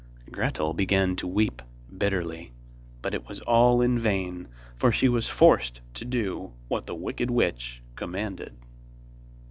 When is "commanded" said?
7.95-8.51